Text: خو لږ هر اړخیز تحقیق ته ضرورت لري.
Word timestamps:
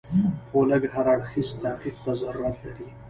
خو 0.47 0.59
لږ 0.69 0.83
هر 0.93 1.05
اړخیز 1.13 1.49
تحقیق 1.61 1.95
ته 2.03 2.11
ضرورت 2.21 2.55
لري. 2.65 2.85